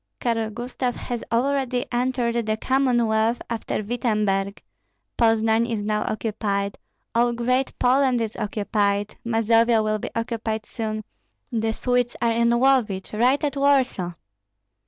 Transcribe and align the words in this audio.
Karl 0.19 0.49
Gustav 0.49 0.95
has 0.95 1.23
already 1.31 1.85
entered 1.91 2.47
the 2.47 2.57
Commonwealth 2.57 3.39
after 3.51 3.83
Wittemberg; 3.83 4.59
Poznan 5.15 5.69
is 5.69 5.83
now 5.83 6.01
occupied, 6.07 6.79
all 7.13 7.33
Great 7.33 7.77
Poland 7.77 8.19
is 8.19 8.35
occupied, 8.35 9.15
Mazovia 9.23 9.83
will 9.83 9.99
be 9.99 10.09
occupied 10.15 10.65
soon; 10.65 11.03
the 11.51 11.71
Swedes 11.71 12.15
are 12.19 12.31
in 12.31 12.49
Lovich, 12.49 13.13
right 13.13 13.43
at 13.43 13.55
Warsaw. 13.55 14.13